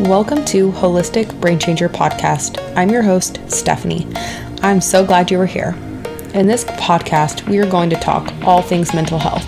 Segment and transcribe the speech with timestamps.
[0.00, 2.60] Welcome to Holistic Brain Changer Podcast.
[2.74, 4.08] I'm your host, Stephanie.
[4.60, 5.76] I'm so glad you are here.
[6.34, 9.46] In this podcast, we are going to talk all things mental health.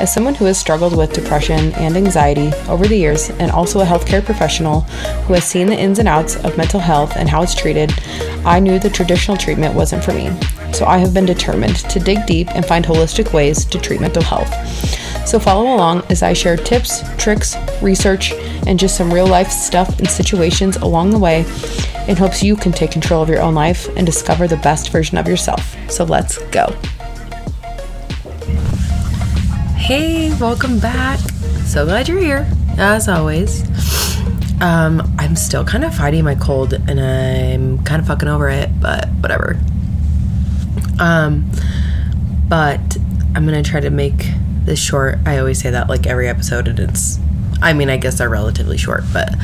[0.00, 3.84] As someone who has struggled with depression and anxiety over the years, and also a
[3.84, 7.54] healthcare professional who has seen the ins and outs of mental health and how it's
[7.54, 7.92] treated,
[8.44, 10.36] I knew the traditional treatment wasn't for me.
[10.72, 14.24] So I have been determined to dig deep and find holistic ways to treat mental
[14.24, 14.52] health.
[15.28, 18.32] So follow along as I share tips, tricks, research,
[18.66, 21.40] and just some real life stuff and situations along the way
[22.08, 25.18] in hopes you can take control of your own life and discover the best version
[25.18, 25.76] of yourself.
[25.90, 26.68] So let's go.
[29.76, 31.18] Hey, welcome back.
[31.66, 33.64] So glad you're here, as always.
[34.62, 38.70] Um, I'm still kind of fighting my cold and I'm kind of fucking over it,
[38.80, 39.60] but whatever.
[40.98, 41.50] Um,
[42.48, 42.96] but
[43.34, 44.24] I'm gonna try to make
[44.68, 45.18] this short.
[45.26, 47.18] I always say that like every episode, and it's,
[47.62, 49.34] I mean, I guess they're relatively short, but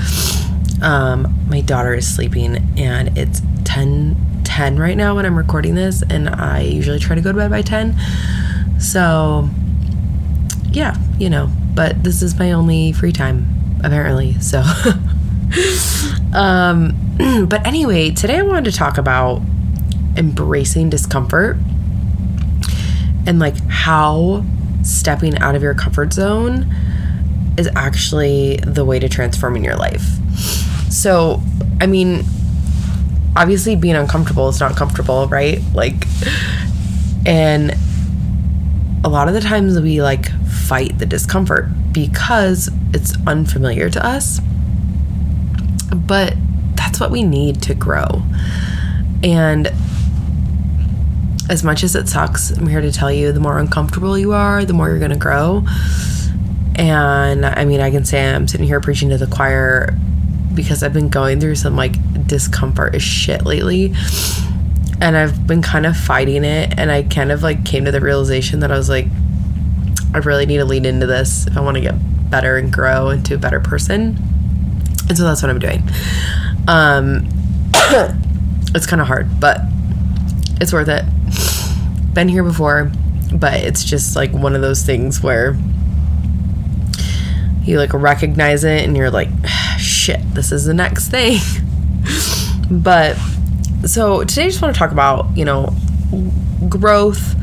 [0.82, 6.02] um, my daughter is sleeping and it's 10 10 right now when I'm recording this,
[6.02, 7.98] and I usually try to go to bed by 10.
[8.78, 9.48] So,
[10.70, 13.48] yeah, you know, but this is my only free time,
[13.82, 14.38] apparently.
[14.40, 14.60] So,
[16.34, 16.94] um,
[17.48, 19.40] but anyway, today I wanted to talk about
[20.16, 21.56] embracing discomfort
[23.26, 24.44] and like how
[24.84, 26.72] stepping out of your comfort zone
[27.56, 30.02] is actually the way to transforming your life.
[30.90, 31.40] So,
[31.80, 32.24] I mean,
[33.36, 35.60] obviously being uncomfortable is not comfortable, right?
[35.74, 36.06] Like,
[37.26, 37.74] and
[39.04, 44.40] a lot of the times we like fight the discomfort because it's unfamiliar to us.
[45.94, 46.34] But
[46.74, 48.22] that's what we need to grow.
[49.22, 49.72] And
[51.48, 54.64] as much as it sucks, I'm here to tell you the more uncomfortable you are,
[54.64, 55.64] the more you're going to grow.
[56.76, 59.96] And I mean, I can say I'm sitting here preaching to the choir
[60.54, 61.94] because I've been going through some like
[62.26, 63.94] discomfort as shit lately.
[65.00, 66.78] And I've been kind of fighting it.
[66.78, 69.06] And I kind of like came to the realization that I was like,
[70.14, 71.94] I really need to lean into this if I want to get
[72.30, 74.16] better and grow into a better person.
[75.08, 75.82] And so that's what I'm doing.
[76.68, 77.28] Um,
[78.74, 79.60] it's kind of hard, but
[80.60, 81.04] it's worth it.
[82.14, 82.92] Been here before,
[83.32, 85.58] but it's just like one of those things where
[87.64, 89.28] you like recognize it and you're like,
[89.78, 91.38] shit, this is the next thing.
[92.70, 93.16] but
[93.84, 95.74] so today I just want to talk about, you know,
[96.68, 97.34] growth,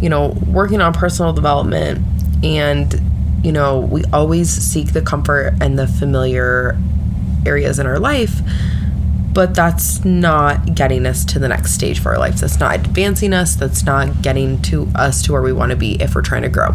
[0.00, 2.04] you know, working on personal development
[2.44, 3.00] and
[3.44, 6.76] you know, we always seek the comfort and the familiar
[7.46, 8.40] areas in our life
[9.36, 12.40] but that's not getting us to the next stage for our lives.
[12.40, 13.54] That's not advancing us.
[13.54, 16.48] That's not getting to us to where we want to be if we're trying to
[16.48, 16.72] grow.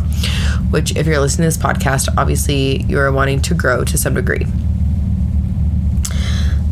[0.69, 4.45] Which, if you're listening to this podcast, obviously you're wanting to grow to some degree.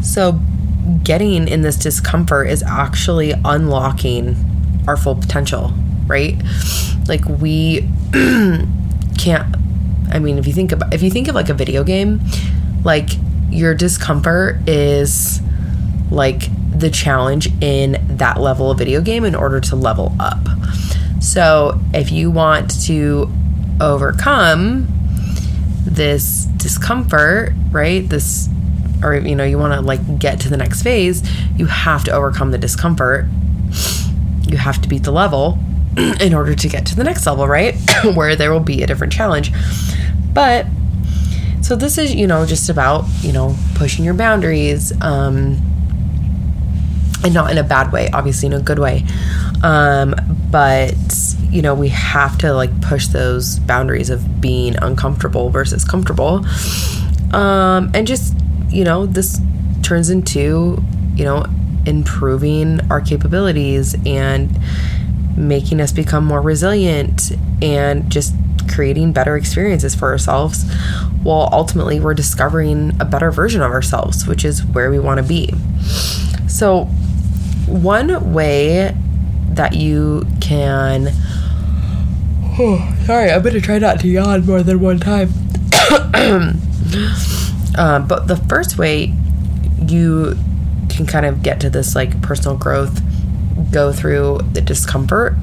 [0.04, 0.40] So,
[1.04, 4.36] getting in this discomfort is actually unlocking
[4.88, 5.74] our full potential,
[6.06, 6.40] right?
[7.08, 7.90] Like we
[9.18, 9.56] can't
[10.12, 12.22] I mean, if you think about if you think of like a video game,
[12.84, 13.10] like
[13.50, 15.42] your discomfort is
[16.12, 20.40] like the challenge in that level of video game in order to level up.
[21.20, 23.30] So, if you want to
[23.82, 24.88] overcome
[25.86, 28.08] this discomfort, right?
[28.08, 28.50] This
[29.04, 31.24] or you know, you want to like get to the next phase,
[31.56, 33.26] you have to overcome the discomfort.
[34.48, 35.60] You have to beat the level
[36.22, 37.76] in order to get to the next level, right?
[38.16, 39.52] Where there will be a different challenge.
[40.34, 40.66] But
[41.62, 45.58] so this is, you know, just about, you know, pushing your boundaries, um,
[47.24, 49.06] and not in a bad way, obviously in a good way.
[49.64, 50.16] Um,
[50.52, 50.96] but
[51.50, 56.46] you know, we have to like push those boundaries of being uncomfortable versus comfortable.
[57.34, 58.36] Um, and just,
[58.70, 59.40] you know, this
[59.82, 60.82] turns into,
[61.16, 61.46] you know,
[61.86, 64.50] improving our capabilities and
[65.36, 67.32] making us become more resilient
[67.62, 68.36] and just
[68.72, 70.72] creating better experiences for ourselves
[71.24, 75.24] while ultimately we're discovering a better version of ourselves, which is where we want to
[75.24, 75.52] be.
[76.48, 76.88] So,
[77.70, 78.96] one way
[79.52, 81.10] that you can.
[82.60, 85.30] Oh, sorry, I'm to try not to yawn more than one time.
[87.78, 89.14] uh, but the first way
[89.88, 90.36] you
[90.90, 93.02] can kind of get to this like personal growth,
[93.72, 95.36] go through the discomfort,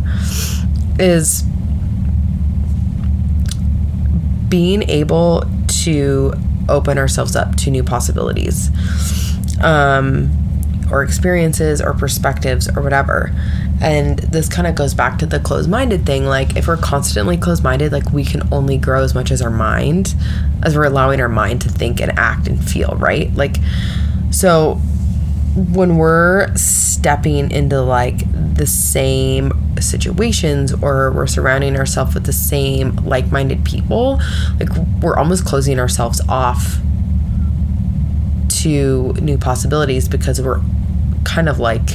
[0.99, 1.45] is
[4.49, 6.33] being able to
[6.69, 8.71] open ourselves up to new possibilities.
[9.63, 10.46] Um,
[10.91, 13.33] or experiences or perspectives or whatever.
[13.81, 16.25] And this kind of goes back to the closed minded thing.
[16.25, 19.51] Like, if we're constantly closed minded, like, we can only grow as much as our
[19.51, 20.15] mind,
[20.63, 23.35] as we're allowing our mind to think and act and feel, right?
[23.35, 23.57] Like,
[24.31, 24.81] so
[25.57, 28.19] when we're stepping into like
[28.55, 34.21] the same situations or we're surrounding ourselves with the same like-minded people
[34.61, 34.69] like
[35.03, 36.79] we're almost closing ourselves off
[38.49, 40.61] to new possibilities because we're
[41.27, 41.89] kind of like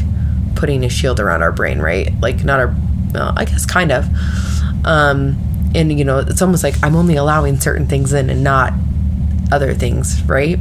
[0.55, 2.09] putting a shield around our brain right?
[2.21, 2.75] Like not our
[3.13, 4.05] well, i guess kind of.
[4.85, 5.37] Um
[5.73, 8.73] and you know it's almost like i'm only allowing certain things in and not
[9.51, 10.59] other things right?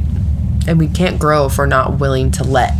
[0.67, 2.73] And we can't grow if we're not willing to let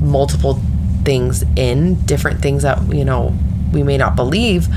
[0.00, 0.60] multiple
[1.04, 3.34] things in, different things that, you know,
[3.72, 4.68] we may not believe,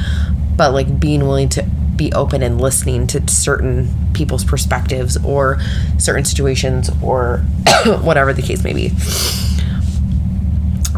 [0.56, 1.64] but like being willing to
[1.96, 5.60] be open and listening to certain people's perspectives or
[5.98, 7.38] certain situations or
[8.02, 8.92] whatever the case may be.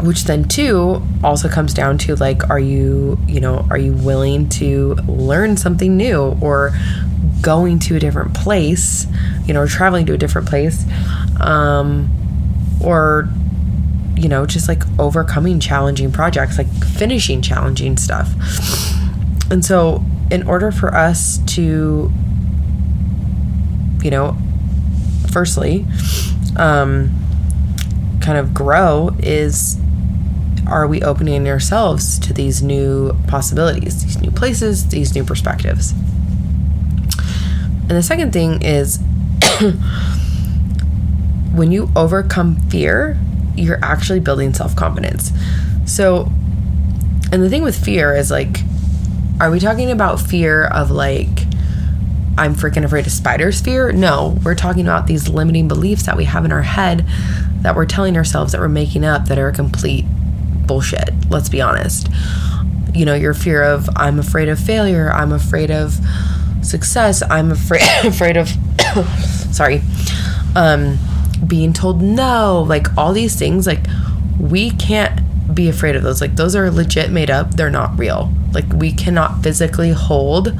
[0.02, 4.48] Which then too also comes down to like are you, you know, are you willing
[4.50, 6.72] to learn something new or
[7.40, 9.06] going to a different place,
[9.46, 10.84] you know, traveling to a different place,
[11.40, 12.10] um,
[12.84, 13.28] or
[14.16, 18.30] you know, just like overcoming challenging projects, like finishing challenging stuff.
[19.50, 22.10] And so, in order for us to,
[24.02, 24.36] you know,
[25.30, 25.84] firstly,
[26.56, 27.10] um,
[28.22, 29.78] kind of grow is
[30.66, 35.92] are we opening ourselves to these new possibilities, these new places, these new perspectives?
[37.82, 38.98] And the second thing is
[41.54, 43.16] when you overcome fear,
[43.54, 45.30] you're actually building self confidence.
[45.86, 46.30] So,
[47.32, 48.58] and the thing with fear is like,
[49.40, 51.44] are we talking about fear of like,
[52.36, 53.92] I'm freaking afraid of spiders fear?
[53.92, 57.06] No, we're talking about these limiting beliefs that we have in our head
[57.62, 60.04] that we're telling ourselves that we're making up that are complete
[60.66, 61.10] bullshit.
[61.30, 62.08] Let's be honest.
[62.94, 65.98] You know, your fear of I'm afraid of failure, I'm afraid of
[66.62, 68.48] success, I'm afraid afraid of
[69.52, 69.82] sorry.
[70.54, 70.98] Um
[71.46, 73.84] being told no, like all these things, like
[74.40, 75.20] we can't
[75.54, 76.20] be afraid of those.
[76.20, 78.32] Like those are legit made up, they're not real.
[78.52, 80.58] Like we cannot physically hold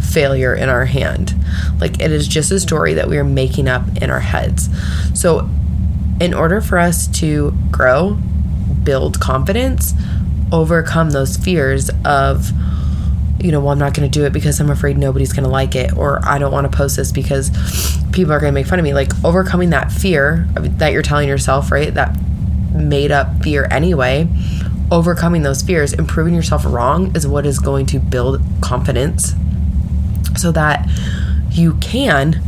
[0.00, 1.34] failure in our hand.
[1.80, 4.68] Like it is just a story that we are making up in our heads.
[5.18, 5.48] So,
[6.20, 8.18] in order for us to grow,
[8.86, 9.92] build confidence,
[10.52, 12.50] overcome those fears of,
[13.38, 15.50] you know, well, I'm not going to do it because I'm afraid nobody's going to
[15.50, 17.50] like it, or I don't want to post this because
[18.12, 18.94] people are going to make fun of me.
[18.94, 21.92] Like overcoming that fear that you're telling yourself, right?
[21.92, 22.16] That
[22.72, 24.28] made up fear anyway.
[24.90, 29.34] Overcoming those fears and proving yourself wrong is what is going to build confidence
[30.36, 30.88] so that
[31.50, 32.40] you can,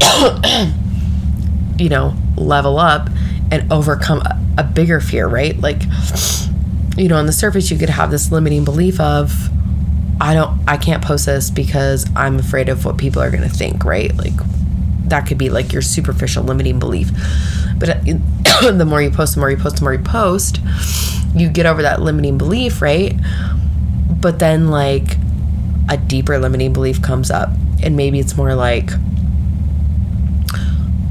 [1.78, 3.08] you know, level up
[3.50, 4.22] and overcome
[4.58, 5.58] a, bigger fear, right?
[5.58, 5.82] Like,
[6.96, 9.50] you know, on the surface, you could have this limiting belief of,
[10.20, 13.48] I don't, I can't post this because I'm afraid of what people are going to
[13.48, 14.14] think, right?
[14.16, 14.34] Like,
[15.08, 17.10] that could be like your superficial limiting belief.
[17.78, 20.60] But uh, the more you post, the more you post, the more you post,
[21.34, 23.14] you get over that limiting belief, right?
[24.20, 25.16] But then, like,
[25.88, 27.50] a deeper limiting belief comes up.
[27.82, 28.90] And maybe it's more like,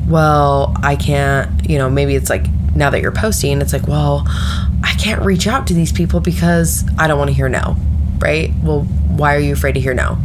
[0.08, 2.46] well, I can't, you know, maybe it's like
[2.76, 4.24] now that you're posting, it's like, well,
[4.84, 7.76] I can't reach out to these people because I don't want to hear no,
[8.20, 8.52] right?
[8.64, 10.18] Well, why are you afraid to hear no?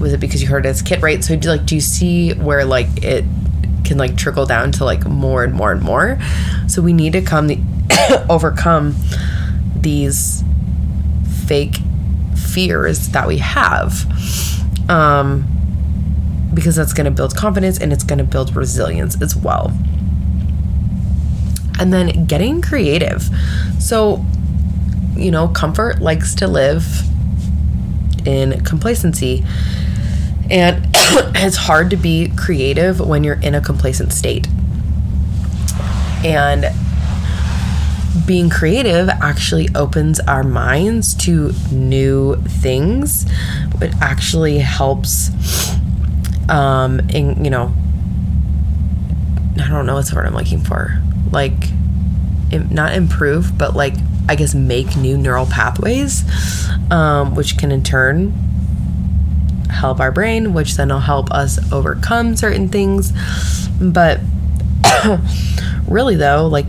[0.00, 1.22] was it because you heard it as kid, right?
[1.22, 3.24] So do like do you see where like it
[3.84, 6.18] can like trickle down to like more and more and more?
[6.66, 7.60] So we need to come the
[8.30, 8.96] overcome
[9.76, 10.42] these
[11.46, 11.76] fake
[12.34, 14.06] fears that we have.
[14.88, 15.46] Um
[16.52, 19.72] because that's going to build confidence and it's going to build resilience as well.
[21.80, 23.28] And then getting creative.
[23.78, 24.24] So,
[25.16, 26.86] you know, comfort likes to live
[28.26, 29.44] in complacency.
[30.50, 30.86] And
[31.34, 34.46] it's hard to be creative when you're in a complacent state.
[36.22, 36.66] And
[38.26, 43.24] being creative actually opens our minds to new things.
[43.80, 45.30] It actually helps,
[46.48, 47.72] um, in, you know,
[49.58, 51.00] I don't know what's the word I'm looking for.
[51.32, 51.54] Like,
[52.70, 53.94] not improve, but like,
[54.28, 56.24] I guess, make new neural pathways,
[56.90, 58.32] um, which can in turn
[59.70, 63.12] help our brain, which then will help us overcome certain things.
[63.80, 64.20] But
[65.88, 66.66] really, though, like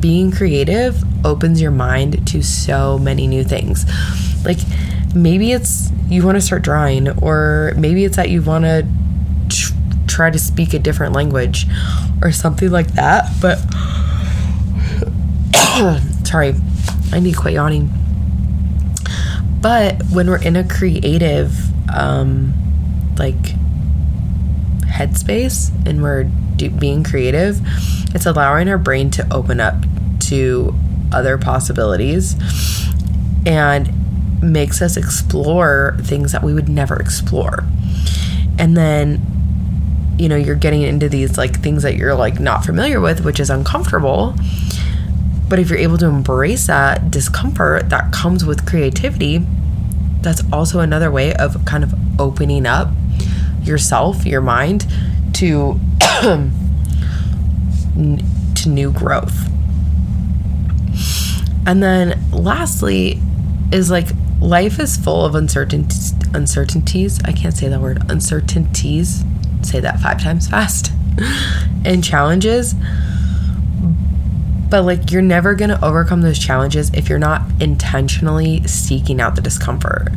[0.00, 3.86] being creative opens your mind to so many new things.
[4.44, 4.58] Like
[5.14, 8.86] maybe it's you want to start drawing, or maybe it's that you want to
[10.12, 11.66] try to speak a different language
[12.20, 13.30] or something like that.
[13.40, 13.56] But
[16.26, 16.54] sorry,
[17.12, 17.90] I need to quit yawning.
[19.60, 21.56] But when we're in a creative,
[21.94, 22.52] um,
[23.16, 23.40] like
[24.82, 26.24] headspace and we're
[26.56, 27.60] do, being creative,
[28.14, 29.76] it's allowing our brain to open up
[30.20, 30.74] to
[31.12, 32.36] other possibilities
[33.46, 33.90] and
[34.42, 37.64] makes us explore things that we would never explore.
[38.58, 39.31] And then
[40.22, 43.40] you know, you're getting into these like things that you're like not familiar with, which
[43.40, 44.36] is uncomfortable.
[45.48, 49.44] But if you're able to embrace that discomfort that comes with creativity,
[50.20, 52.90] that's also another way of kind of opening up
[53.64, 54.86] yourself, your mind
[55.34, 55.80] to
[58.54, 59.48] to new growth.
[61.66, 63.20] And then lastly
[63.72, 64.06] is like
[64.40, 67.20] life is full of uncertainties uncertainties.
[67.24, 68.08] I can't say that word.
[68.08, 69.24] Uncertainties.
[69.62, 70.92] Say that 5 times fast.
[71.84, 72.74] and challenges.
[74.68, 79.36] But like you're never going to overcome those challenges if you're not intentionally seeking out
[79.36, 80.08] the discomfort.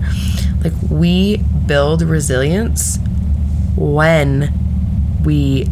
[0.63, 1.37] Like we
[1.67, 2.99] build resilience
[3.75, 4.53] when
[5.25, 5.67] we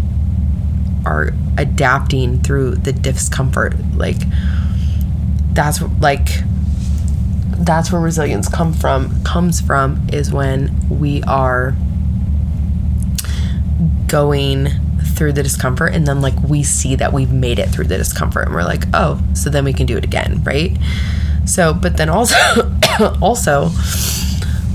[1.05, 4.17] are adapting through the discomfort like
[5.51, 6.27] that's like
[7.59, 11.75] that's where resilience come from comes from is when we are
[14.13, 14.67] going
[15.15, 18.45] through the discomfort and then like we see that we've made it through the discomfort
[18.45, 20.77] and we're like oh so then we can do it again right?
[21.47, 22.35] So but then also
[23.23, 23.71] also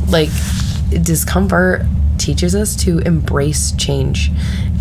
[0.08, 0.28] like
[1.02, 1.82] discomfort
[2.18, 4.32] teaches us to embrace change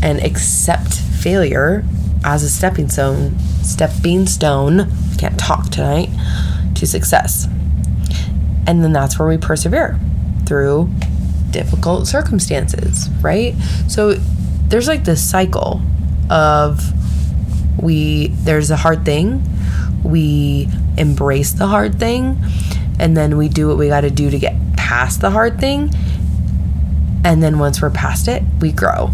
[0.02, 1.86] and accept failure
[2.26, 4.88] as a stepping stone stepping stone
[5.20, 6.10] can't talk tonight
[6.74, 7.48] to success.
[8.66, 10.00] And then that's where we persevere
[10.48, 10.90] through
[11.52, 13.54] difficult circumstances right?
[13.88, 14.16] So
[14.68, 15.82] there's like this cycle
[16.30, 16.82] of
[17.82, 19.42] we there's a hard thing
[20.04, 22.38] we embrace the hard thing
[23.00, 25.90] and then we do what we got to do to get past the hard thing
[27.28, 29.10] and then once we're past it, we grow.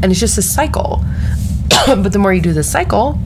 [0.00, 1.04] And it's just a cycle.
[1.86, 3.18] but the more you do the cycle,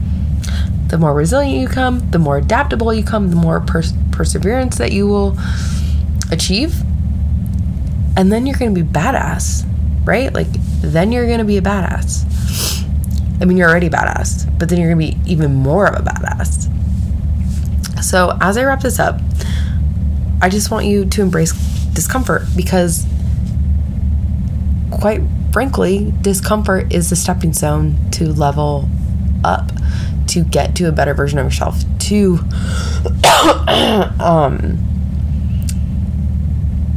[0.87, 4.91] the more resilient you come, the more adaptable you come, the more pers- perseverance that
[4.91, 5.37] you will
[6.31, 6.81] achieve.
[8.17, 9.67] And then you're going to be badass,
[10.03, 10.33] right?
[10.33, 10.47] Like,
[10.87, 12.25] then you're going to be a badass.
[13.41, 16.09] I mean, you're already badass, but then you're going to be even more of a
[16.09, 16.69] badass.
[18.03, 19.19] So, as I wrap this up,
[20.41, 21.53] I just want you to embrace
[21.93, 23.05] discomfort because
[24.91, 25.21] quite
[25.51, 28.87] frankly, discomfort is the stepping stone to level
[29.43, 29.71] up,
[30.27, 32.39] to get to a better version of yourself, to
[34.19, 34.77] um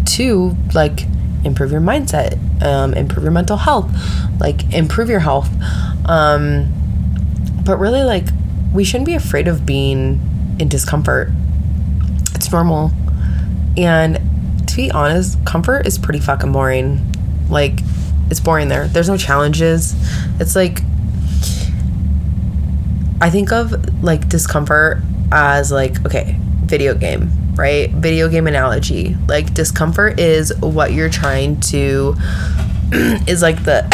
[0.07, 1.01] to like
[1.45, 3.91] improve your mindset, um, improve your mental health,
[4.41, 5.49] like improve your health.
[6.07, 6.73] Um,
[7.65, 8.27] but really, like,
[8.73, 10.21] we shouldn't be afraid of being
[10.59, 11.29] in discomfort.
[12.35, 12.93] It's normal.
[13.77, 14.21] And
[14.69, 17.01] to be honest, comfort is pretty fucking boring.
[17.49, 17.81] Like,
[18.31, 18.89] it's boring there.
[18.89, 19.95] There's no challenges.
[20.41, 20.81] It's like
[23.21, 24.99] I think of like discomfort
[25.33, 27.91] as like okay, video game, right?
[27.91, 29.17] Video game analogy.
[29.29, 32.15] Like discomfort is what you're trying to
[33.27, 33.85] is like the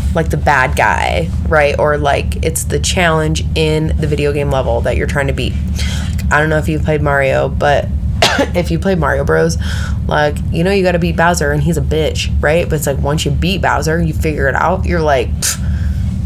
[0.14, 1.78] like the bad guy, right?
[1.78, 5.52] Or like it's the challenge in the video game level that you're trying to beat.
[6.30, 7.88] I don't know if you've played Mario, but
[8.54, 9.58] if you play Mario Bros,
[10.06, 12.68] like you know you got to beat Bowser and he's a bitch, right?
[12.68, 14.86] But it's like once you beat Bowser, you figure it out.
[14.86, 15.28] You're like,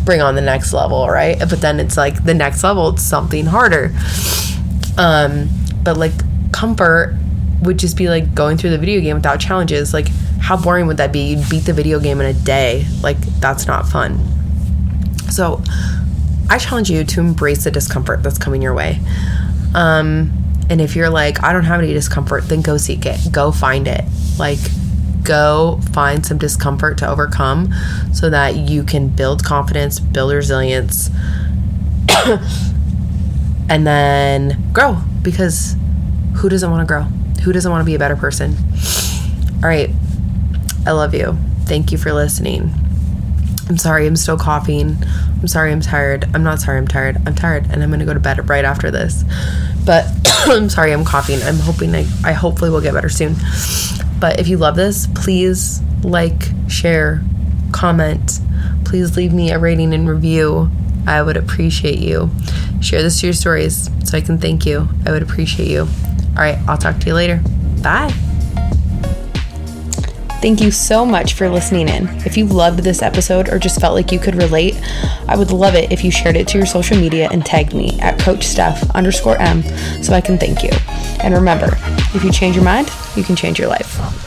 [0.05, 1.39] bring on the next level, right?
[1.39, 3.95] But then it's like the next level, it's something harder.
[4.97, 5.49] Um,
[5.83, 6.13] but like
[6.53, 7.17] comfort
[7.63, 9.93] would just be like going through the video game without challenges.
[9.93, 10.09] Like
[10.41, 11.35] how boring would that be?
[11.35, 12.87] You'd beat the video game in a day.
[13.03, 14.19] Like that's not fun.
[15.31, 15.63] So
[16.49, 19.01] I challenge you to embrace the discomfort that's coming your way.
[19.75, 20.33] Um,
[20.71, 23.19] and if you're like, I don't have any discomfort, then go seek it.
[23.33, 24.05] Go find it.
[24.39, 24.59] Like,
[25.23, 27.73] go find some discomfort to overcome
[28.13, 31.11] so that you can build confidence, build resilience,
[33.69, 34.97] and then grow.
[35.23, 35.75] Because
[36.37, 37.03] who doesn't want to grow?
[37.45, 38.57] Who doesn't want to be a better person?
[39.63, 39.91] All right.
[40.87, 41.37] I love you.
[41.65, 42.73] Thank you for listening.
[43.69, 44.97] I'm sorry, I'm still coughing.
[45.41, 46.25] I'm sorry, I'm tired.
[46.35, 47.17] I'm not sorry, I'm tired.
[47.27, 49.25] I'm tired, and I'm gonna go to bed right after this.
[49.85, 50.07] But
[50.47, 51.43] I'm sorry, I'm coughing.
[51.43, 53.35] I'm hoping I, I hopefully will get better soon.
[54.21, 57.23] But if you love this, please like, share,
[57.73, 58.41] comment.
[58.85, 60.71] Please leave me a rating and review.
[61.07, 62.31] I would appreciate you.
[62.81, 64.89] Share this to your stories so I can thank you.
[65.05, 65.89] I would appreciate you.
[66.37, 67.41] All right, I'll talk to you later.
[67.83, 68.13] Bye.
[70.43, 72.09] Thank you so much for listening in.
[72.27, 74.79] If you loved this episode or just felt like you could relate,
[75.27, 77.99] I would love it if you shared it to your social media and tagged me
[78.01, 79.63] at Coach Steph underscore M
[80.03, 80.71] so I can thank you.
[81.23, 81.71] And remember,
[82.15, 84.26] if you change your mind, you can change your life.